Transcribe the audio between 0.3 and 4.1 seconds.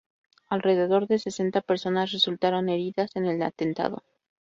Alrededor de sesenta personas resultaron heridas en el atentado.